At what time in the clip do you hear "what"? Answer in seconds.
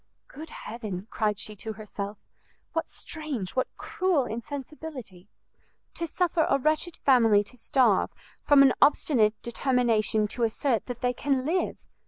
2.73-2.89, 3.55-3.67